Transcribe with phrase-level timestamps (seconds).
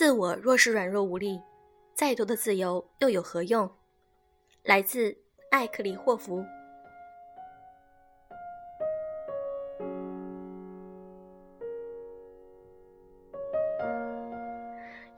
[0.00, 1.42] 自我若是软弱无力，
[1.92, 3.70] 再多的自由又有何用？
[4.62, 5.14] 来自
[5.50, 6.42] 艾克里霍夫。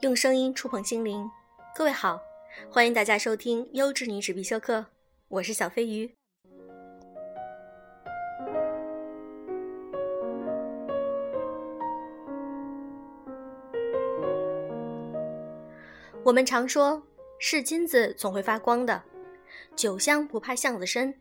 [0.01, 1.31] 用声音触碰心灵，
[1.73, 2.19] 各位好，
[2.69, 4.87] 欢迎大家收听优质女子必修课，
[5.29, 6.13] 我是小飞鱼。
[16.25, 17.03] 我们常说，
[17.37, 19.03] 是金子总会发光的，
[19.75, 21.13] 酒香不怕巷子深。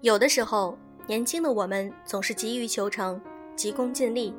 [0.00, 3.20] 有的时候，年轻的我们总是急于求成，
[3.54, 4.34] 急功近利，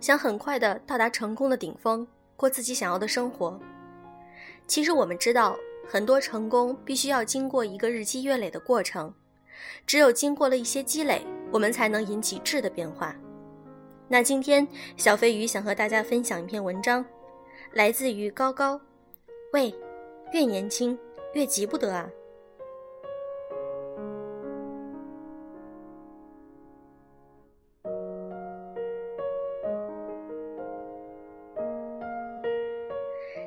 [0.00, 2.06] 想很快的到达成功的顶峰。
[2.34, 3.60] 过自己想要的生活。
[4.66, 9.12] 其实我们知道，很多成功必须要经过一个日积月累的过程，
[9.86, 13.14] 只有经过了一些积累，我们才能引起质的变化。
[14.08, 14.66] 那今天，
[14.96, 17.04] 小飞鱼想和大家分享一篇文章，
[17.72, 18.80] 来自于高高。
[19.54, 19.72] 喂，
[20.32, 20.98] 越年轻
[21.32, 22.10] 越急不得啊！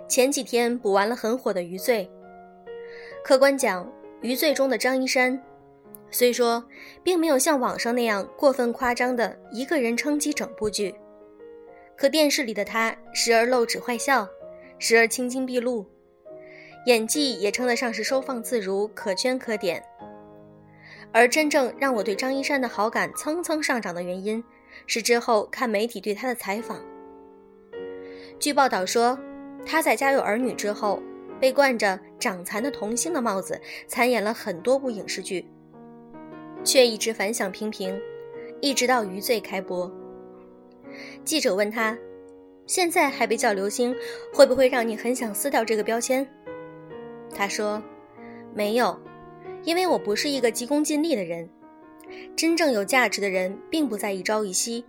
[0.07, 2.09] 前几天补完了很火的《余罪》，
[3.21, 3.85] 客观讲，
[4.21, 5.43] 《余罪》中的张一山，
[6.09, 6.63] 虽说
[7.03, 10.95] 并没有像网上那样过分夸张的一个人撑起整部剧，
[11.97, 14.25] 可电视里的他时而露齿坏笑，
[14.79, 15.85] 时而青筋毕露，
[16.85, 19.83] 演技也称得上是收放自如，可圈可点。
[21.11, 24.43] 而真正让我对张一山的好感蹭蹭上涨的原因，
[24.85, 26.79] 是之后看媒体对他的采访。
[28.39, 29.17] 据报道说。
[29.69, 31.03] 他在家有儿女之后，
[31.41, 35.45] 被冠着长残的童星的帽子，参演了很多部影视剧，
[36.63, 37.99] 却一直反响平平，
[38.61, 39.91] 一直到《余罪》开播。
[41.25, 41.97] 记者问他
[42.65, 43.93] ：“现在还被叫流星，
[44.33, 46.25] 会不会让你很想撕掉这个标签？”
[47.33, 47.81] 他说
[48.53, 48.99] ：“没有，
[49.63, 51.49] 因为我不是一个急功近利的人。
[52.35, 54.85] 真正有价值的人并不在一朝一夕，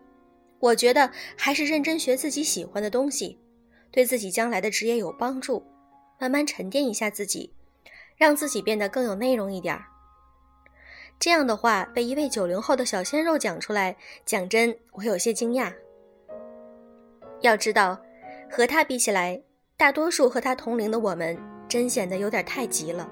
[0.61, 3.39] 我觉得还是认真学自己喜欢的东西。”
[3.91, 5.65] 对自己将来的职业有帮助，
[6.19, 7.51] 慢慢沉淀一下自己，
[8.19, 9.87] 让自己变得更有内容一点儿。
[11.19, 15.73] 这样的话被一位九零后的小鲜肉讲出来，讲真，我有些惊讶。
[17.41, 17.99] 要知道，
[18.51, 19.43] 和他比起来，
[19.79, 21.37] 大多数和他同龄的我们，
[21.69, 23.09] 真显得有点太急了。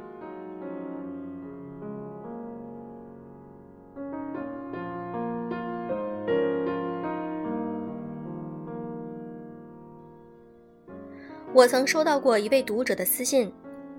[11.53, 13.51] 我曾收到过一位读者的私信，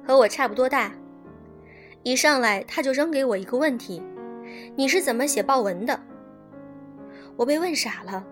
[0.06, 0.92] 和我差不多大。
[2.04, 4.02] 一上来他就扔给我一个问题
[4.78, 6.00] ：“你是怎么写报文的？”
[7.36, 8.24] 我被问傻了，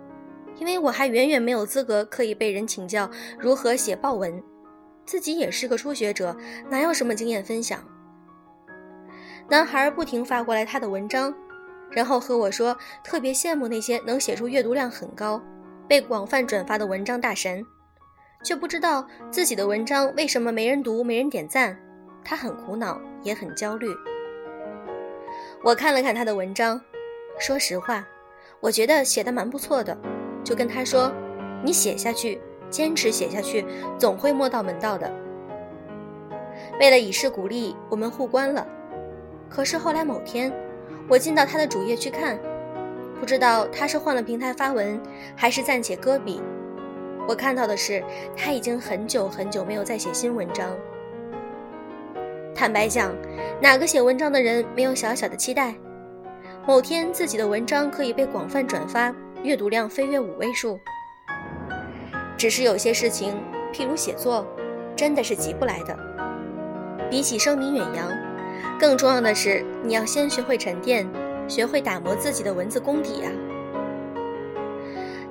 [0.57, 3.09] 因为我还远远没有资格可以被人请教
[3.39, 4.41] 如何写报文，
[5.05, 6.35] 自己也是个初学者，
[6.69, 7.79] 哪有什么经验分享。
[9.47, 11.33] 男孩不停发过来他的文章，
[11.91, 15.41] 然后和我说特别羡慕那些能写出阅读量很高、
[15.87, 17.63] 被广泛转发的文章大神。
[18.43, 21.75] 却不知道自己的文章为什么没人读、没人点赞，
[22.23, 23.87] 他很苦恼，也很焦虑。
[25.63, 26.79] 我看了看他的文章，
[27.39, 28.05] 说实话，
[28.59, 29.97] 我觉得写的蛮不错的，
[30.43, 31.11] 就跟他说
[31.65, 32.39] ：“你写下去，
[32.69, 33.65] 坚持写下去，
[33.97, 35.11] 总会摸到门道的。”
[36.79, 38.65] 为了以示鼓励，我们互关了。
[39.49, 40.51] 可是后来某天，
[41.07, 42.37] 我进到他的主页去看，
[43.19, 44.99] 不知道他是换了平台发文，
[45.35, 46.41] 还是暂且搁笔。
[47.27, 48.03] 我看到的是，
[48.35, 50.75] 他已经很久很久没有再写新文章。
[52.53, 53.13] 坦白讲，
[53.61, 55.75] 哪个写文章的人没有小小的期待？
[56.67, 60.79] 某天自己的文章可以被广泛转发，阅读量飞跃五位数。
[62.37, 63.35] 只是有些事情，
[63.73, 64.45] 譬如写作，
[64.95, 65.97] 真的是急不来的。
[67.09, 68.11] 比起声名远扬，
[68.79, 71.07] 更重要的是你要先学会沉淀，
[71.47, 73.31] 学会打磨自己的文字功底啊。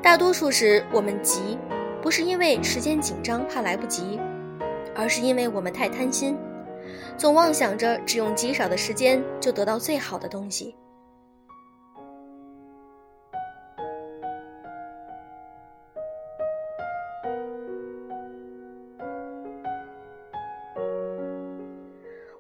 [0.03, 1.59] 大多数时我们急。
[2.03, 4.21] 不是因为时间紧张怕来不及，
[4.95, 6.37] 而是因为我们太贪心，
[7.17, 10.77] 总妄想着只用极少的时间就得到最好的东西。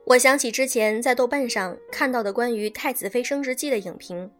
[0.06, 4.30] 我想起之前在豆瓣上看到的关于《太子妃升职记》的影评，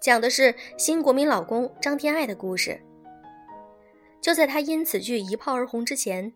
[0.00, 2.80] 讲的是新国民老公张天爱的故事。
[4.20, 6.32] 就在他因此剧一炮而红之前，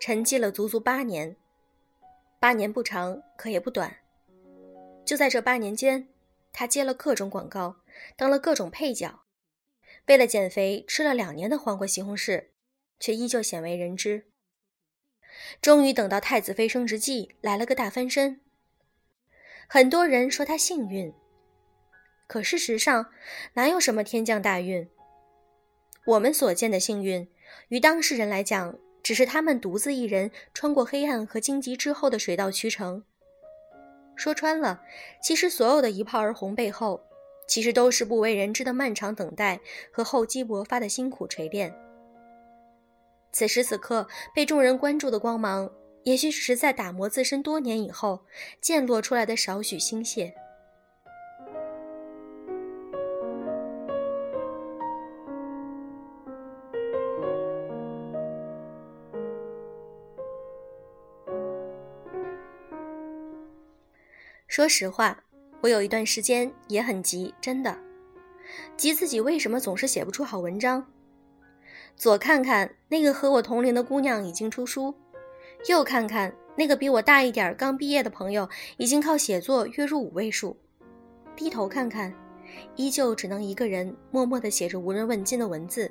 [0.00, 1.36] 沉寂了足足八年。
[2.40, 3.94] 八年不长，可也不短。
[5.04, 6.08] 就在这八年间，
[6.54, 7.76] 他接了各种广告，
[8.16, 9.20] 当了各种配角。
[10.06, 12.46] 为了减肥，吃了两年的黄瓜西红柿，
[12.98, 14.28] 却依旧鲜为人知。
[15.60, 18.40] 终于等到太子妃升职记来了个大翻身，
[19.68, 21.12] 很多人说他幸运，
[22.26, 23.06] 可事实上
[23.54, 24.88] 哪有什么天降大运？
[26.06, 27.28] 我们所见的幸运，
[27.68, 33.02] 于当事人来讲，只是他们独自一人穿过黑暗和荆棘之后的水到渠成。
[34.14, 34.82] 说穿了，
[35.22, 37.02] 其实所有的一炮而红背后，
[37.46, 39.60] 其实都是不为人知的漫长等待
[39.90, 41.74] 和厚积薄发的辛苦锤炼。
[43.36, 45.70] 此时此刻被众人关注的光芒，
[46.04, 48.24] 也许只是在打磨自身多年以后
[48.62, 50.34] 渐落出来的少许星屑。
[64.48, 65.24] 说实话，
[65.60, 67.78] 我有一段时间也很急，真的
[68.78, 70.90] 急自己为什么总是写不出好文章。
[71.96, 74.94] 左看看那个和我同龄的姑娘已经出书，
[75.68, 80.56] 右看看那个比我大一点刚毕业的朋友已经靠写作月入五位数，
[81.34, 82.12] 低头看看，
[82.76, 85.90] 依旧只能一个人默默地写着无人问津的文字。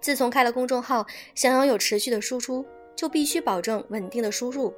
[0.00, 2.64] 自从开了公众号，想要有持续的输出，
[2.94, 4.74] 就必须保证稳定的输入。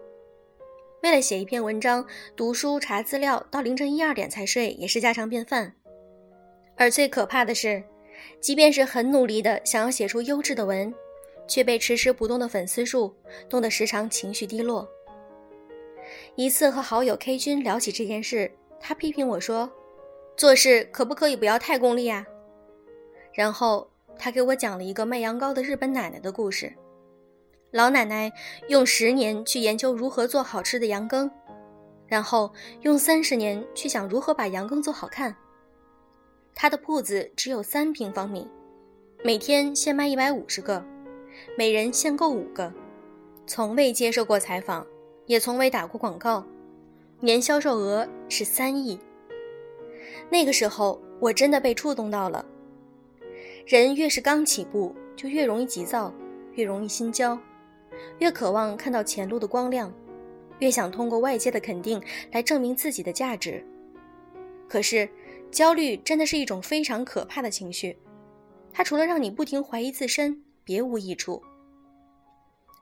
[1.02, 2.06] 为了写一篇文章，
[2.36, 5.74] 读书查资料到凌晨一二点才睡也是家常便饭。
[6.76, 7.82] 而最可怕的是，
[8.40, 10.92] 即便是很努力的想要写出优质的文，
[11.46, 13.14] 却被迟迟不动的粉丝数
[13.50, 14.88] 弄得时常情绪低落。
[16.34, 18.50] 一次和好友 K 君聊起这件事，
[18.80, 19.70] 他批评我说
[20.36, 22.26] ：“做事可不可以不要太功利啊？”
[23.32, 23.88] 然后
[24.18, 26.72] 他给我讲了一个卖羊羔的日本奶奶的故事。
[27.70, 28.32] 老奶奶
[28.68, 31.30] 用十年去研究如何做好吃的羊羹，
[32.08, 32.52] 然后
[32.82, 35.36] 用三十年去想如何把羊羹做好看。
[36.54, 38.46] 他的铺子只有三平方米，
[39.24, 40.84] 每天限卖一百五十个，
[41.56, 42.72] 每人限购五个，
[43.46, 44.86] 从未接受过采访，
[45.26, 46.44] 也从未打过广告，
[47.20, 48.98] 年销售额是三亿。
[50.28, 52.44] 那个时候我真的被触动到了。
[53.66, 56.12] 人越是刚起步，就越容易急躁，
[56.52, 57.38] 越容易心焦。
[58.18, 59.92] 越渴望看到前路的光亮，
[60.58, 62.02] 越想通过外界的肯定
[62.32, 63.64] 来证明自己的价值。
[64.68, 65.08] 可是，
[65.50, 67.98] 焦虑真的是一种非常可怕的情绪，
[68.72, 71.42] 它除了让你不停怀疑自身，别无益处。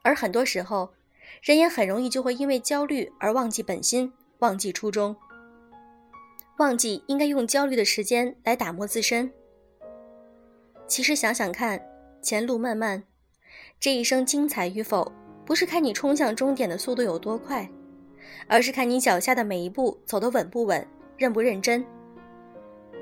[0.02, 0.90] 而很多时候，
[1.42, 5.16] 人也很容易就会因为焦虑而忘记本心，忘记初衷，
[6.58, 9.30] 忘记应该用焦虑的时间来打磨自身。
[10.86, 11.80] 其实想想看，
[12.22, 13.02] 前路漫漫。
[13.80, 15.10] 这一生精彩与否，
[15.44, 17.68] 不是看你冲向终点的速度有多快，
[18.46, 20.86] 而是看你脚下的每一步走得稳不稳、
[21.16, 21.84] 认不认真。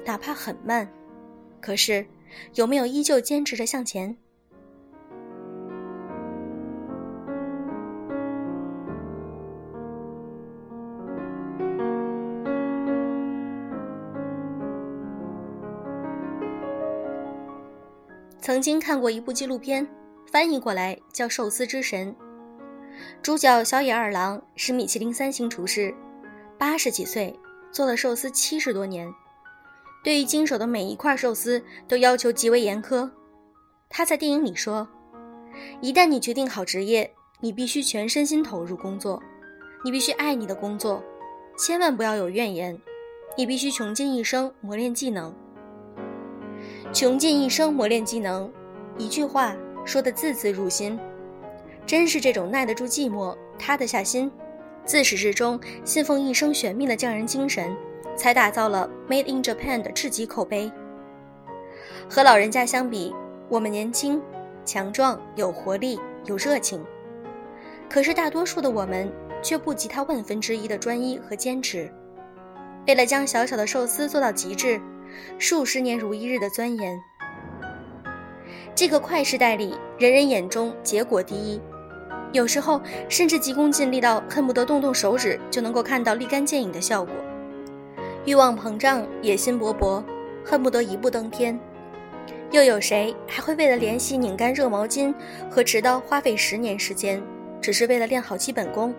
[0.04, 0.88] 哪怕很慢，
[1.60, 2.06] 可是
[2.54, 4.16] 有没有依旧坚持着向前？
[18.40, 19.87] 曾经看过一部纪录片。
[20.32, 22.14] 翻译过来叫寿司之神。
[23.22, 25.94] 主角小野二郎是米其林三星厨师，
[26.59, 27.38] 八十几岁
[27.71, 29.11] 做了寿司七十多年，
[30.06, 33.10] 对于经手的每一块寿司都要求极为严苛。
[33.88, 34.86] 他在电影里说
[35.82, 39.20] ：“一旦你决定好职业，你必须全身心投入工作，
[39.84, 41.02] 你必须爱你的工作，
[41.58, 42.80] 千万不要有怨言，
[43.36, 45.34] 你必须穷尽一生磨练技能，
[46.92, 48.48] 穷尽一生磨练技能。”
[48.96, 49.56] 一句话。
[49.84, 50.98] 说的字字入心，
[51.86, 54.28] 真是这种耐得住寂寞、塌得下心，
[54.84, 57.76] 自始至终信奉一生玄命的匠人精神，
[58.16, 60.73] 才打造了 Made in Japan 的至极口碑。
[62.08, 63.14] 和老人家相比，
[63.49, 64.20] 我们年轻、
[64.64, 66.85] 强壮、有活力、有热情，
[67.88, 71.92] 可是大多数的我们却不及他万分之一的专一和坚持。
[72.87, 74.80] 为了将小小的寿司做到极致，
[75.38, 76.99] 数十年如一日的钻研。
[78.75, 81.61] 这个快时代里，人人眼中结果第一，
[82.32, 87.12] 有时候甚至急功近利到恨不得动动手指就能够看到立竿见影的效果。
[88.26, 90.04] 欲望膨胀，野心勃勃，
[90.45, 91.59] 恨不得一步登天。
[92.50, 95.14] 又有谁还会为了联系拧干热毛巾
[95.49, 97.23] 和持刀花费十年时间，
[97.61, 98.92] 只是为了练好基本功？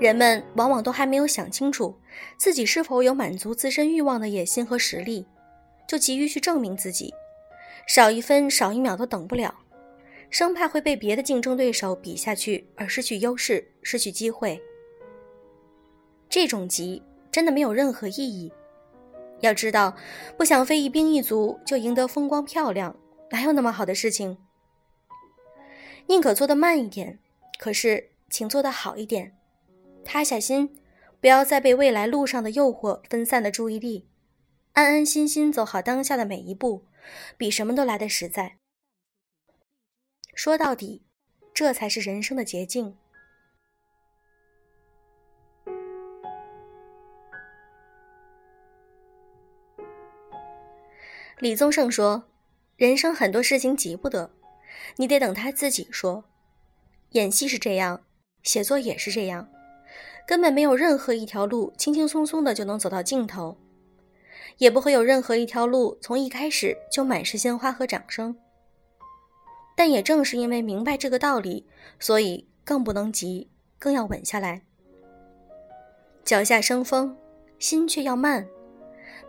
[0.00, 1.94] 人们往往都还没有想清楚
[2.36, 5.26] 自己是否有满足自身欲望的野心和实力，
[5.86, 7.12] 就急于去证明自己。
[7.86, 9.54] 少一分少一秒都等不了，
[10.30, 14.58] 生怕会被别的竞争对手比下去而失去优势、失去机会。
[16.28, 17.02] 这种急
[17.36, 18.50] 真的没有任何意义。
[19.40, 19.94] 要知道，
[20.38, 22.96] 不想非一兵一卒就赢得风光漂亮，
[23.30, 24.38] 哪有那么好的事情？
[26.06, 27.18] 宁可做得慢一点，
[27.58, 29.36] 可是请做得好一点。
[30.02, 30.80] 塌下心，
[31.20, 34.08] 不要再被未来路上的诱惑分散了注意力，
[34.72, 36.86] 安安心心走好当下的每一步，
[37.36, 38.56] 比什么都来得实在。
[40.34, 41.02] 说到底，
[41.52, 42.96] 这才是人生的捷径。
[51.38, 52.24] 李宗盛说
[52.76, 54.30] ：“人生很多事情急不得，
[54.96, 56.24] 你得等他自己说。
[57.10, 58.02] 演戏是这样，
[58.42, 59.46] 写作也是这样，
[60.26, 63.58] 根本没有任何一条路轻轻松松的就能走到尽头，
[64.56, 68.34] 也不会有任何一条路从一开始就满是鲜花和掌声。
[69.76, 71.66] 但也正是因为明白这个道理，
[72.00, 74.62] 所以更不能急，更要稳下来。
[76.24, 77.14] 脚下生风，
[77.58, 78.48] 心却要慢，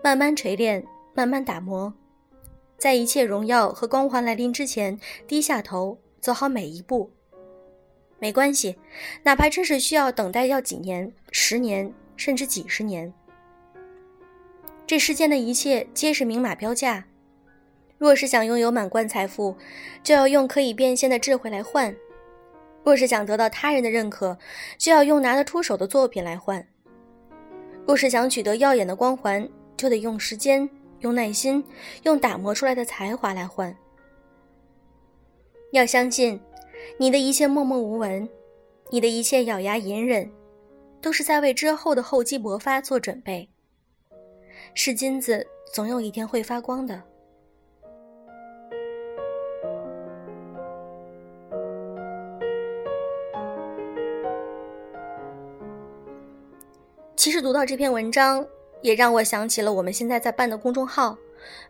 [0.01, 0.87] 慢慢锤炼。”
[1.17, 1.91] 慢慢打磨，
[2.77, 7.09] 在一切荣耀和光环来临之前，低下头，走好每一步。
[8.19, 8.77] 没关系，
[9.23, 13.11] 哪怕真是需要等待要几年、十年，甚至几十年。
[14.85, 17.03] 这世间的一切皆是明码标价。
[17.97, 19.57] 若是想拥有满贯财富，
[20.03, 21.91] 就要用可以变现的智慧来换；
[22.83, 24.37] 若是想得到他人的认可，
[24.77, 26.61] 就要用拿得出手的作品来换；
[27.87, 30.69] 若是想取得耀眼的光环，就得用时间。
[30.99, 31.63] 用耐心，
[32.03, 33.75] 用打磨出来的才华来换。
[35.71, 36.39] 要相信，
[36.97, 38.27] 你的一切默默无闻，
[38.89, 40.31] 你的一切咬牙隐忍，
[41.01, 43.49] 都是在为之后的厚积薄发做准备。
[44.73, 47.01] 是金子，总有一天会发光的。
[57.15, 58.47] 其实读到这篇文章。
[58.81, 61.17] 也让我想起了我们现在在办的公众号，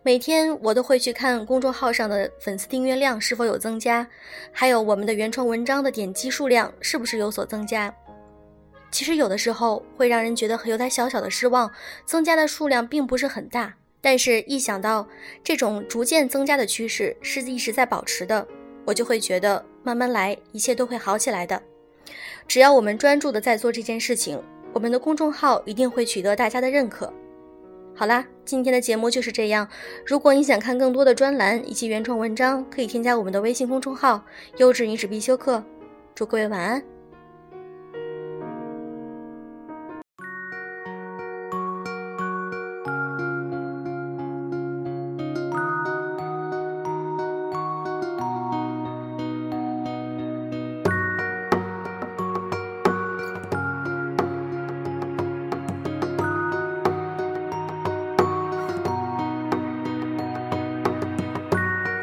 [0.03, 4.07] 每天我都会去看公众号上的粉丝订阅量是否有增加，
[4.51, 7.93] 还有我们的原创文章的点击数量是不是有所增加。
[8.91, 11.71] 其实有的时候会让人觉得有点小小的失望，
[12.05, 15.07] 增加的数量并不是很大，但是一想到
[15.43, 18.47] 这种逐渐增加的趋势是一直在保持的，
[18.85, 21.61] 我就会觉得慢慢来，一切都会好起来的。
[22.47, 24.41] 只要我们专注的在做这件事情。
[24.77, 27.12] 我们的公众号一定会取得大家的认可。
[27.96, 29.67] 好啦，今天的节目就是这样。
[30.05, 34.24] 如果你想看更多的专栏以及原创文章，可以添加我们的微信公众号
[34.57, 35.63] “优质女子必修课”。
[36.13, 36.97] 祝各位晚安。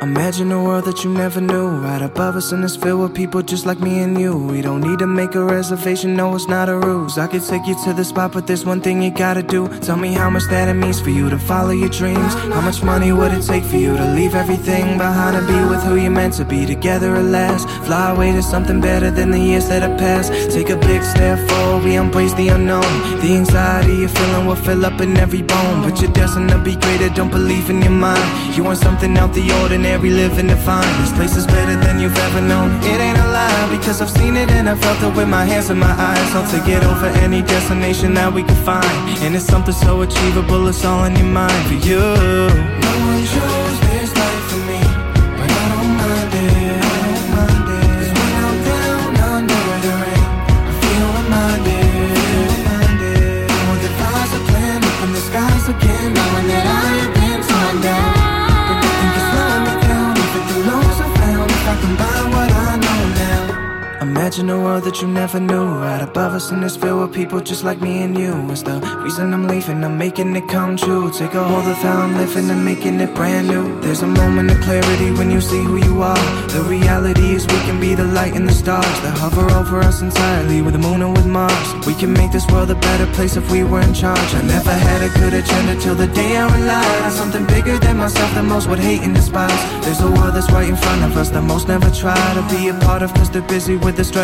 [0.05, 1.67] Imagine a world that you never knew.
[1.67, 4.37] Right above us, and it's filled with people just like me and you.
[4.37, 7.17] We don't need to make a reservation, no, it's not a ruse.
[7.17, 9.67] I could take you to the spot, but there's one thing you gotta do.
[9.81, 12.35] Tell me how much that it means for you to follow your dreams.
[12.53, 15.83] How much money would it take for you to leave everything behind and be with
[15.85, 17.67] who you're meant to be together at last?
[17.87, 20.31] Fly away to something better than the years that have passed.
[20.51, 22.93] Take a big step forward, we embrace the unknown.
[23.23, 25.83] The anxiety you're feeling will fill up in every bone.
[25.83, 28.55] But you're destined to be greater, don't believe in your mind.
[28.55, 32.01] You want something out the ordinary ordinary living to find This place is better than
[32.01, 32.71] you've ever known.
[32.83, 35.71] It ain't a lie because I've seen it and I felt it with my hands
[35.71, 36.35] and my eyes.
[36.35, 38.87] I'll take it over any destination that we can find.
[39.23, 41.99] And it's something so achievable, it's all in your mind for you.
[41.99, 43.64] No
[64.35, 65.65] Imagine a world that you never knew.
[65.65, 68.35] Right above us in this field with people just like me and you.
[68.51, 71.13] It's the reason I'm leaving, I'm making it come true.
[71.13, 73.81] Take a hold of how I'm living and making it brand new.
[73.81, 76.25] There's a moment of clarity when you see who you are.
[76.49, 80.03] The reality is we can be the light and the stars That hover over us
[80.03, 81.87] entirely with the moon and with Mars.
[81.87, 84.35] We can make this world a better place if we were in charge.
[84.35, 87.99] I never had a good agenda till the day I relied On something bigger than
[87.99, 89.63] myself that most would hate and despise.
[89.85, 92.67] There's a world that's right in front of us that most never try to be
[92.67, 94.24] a part of Cause they're busy with this stress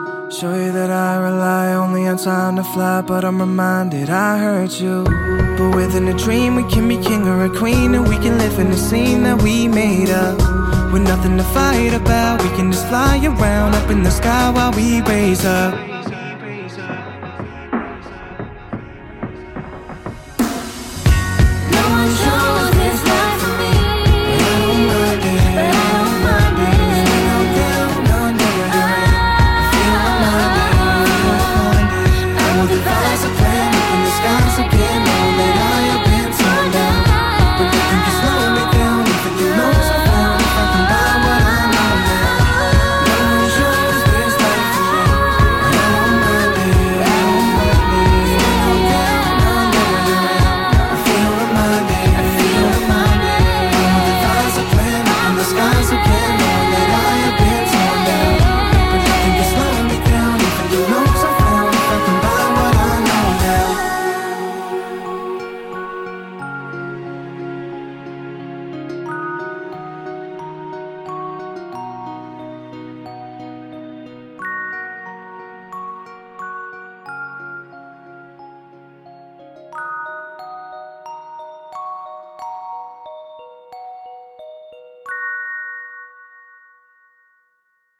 [0.31, 3.01] show you that I rely only on time to fly.
[3.01, 5.03] But I'm reminded I hurt you.
[5.57, 8.57] But within a dream, we can be king or a queen, and we can live
[8.59, 10.37] in the scene that we made up.
[10.93, 14.71] With nothing to fight about, we can just fly around up in the sky while
[14.71, 15.90] we raise up.